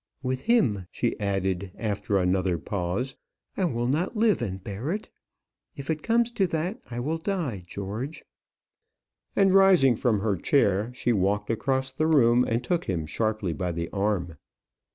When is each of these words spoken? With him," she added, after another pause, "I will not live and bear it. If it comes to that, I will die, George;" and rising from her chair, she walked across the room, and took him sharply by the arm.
With 0.23 0.41
him," 0.47 0.87
she 0.89 1.15
added, 1.19 1.73
after 1.77 2.17
another 2.17 2.57
pause, 2.57 3.17
"I 3.55 3.65
will 3.65 3.85
not 3.85 4.17
live 4.17 4.41
and 4.41 4.63
bear 4.63 4.91
it. 4.91 5.11
If 5.75 5.91
it 5.91 6.01
comes 6.01 6.31
to 6.31 6.47
that, 6.47 6.81
I 6.89 6.99
will 6.99 7.19
die, 7.19 7.61
George;" 7.67 8.23
and 9.35 9.53
rising 9.53 9.95
from 9.95 10.21
her 10.21 10.37
chair, 10.37 10.91
she 10.95 11.13
walked 11.13 11.51
across 11.51 11.91
the 11.91 12.07
room, 12.07 12.43
and 12.43 12.63
took 12.63 12.85
him 12.85 13.05
sharply 13.05 13.53
by 13.53 13.71
the 13.73 13.91
arm. 13.91 14.37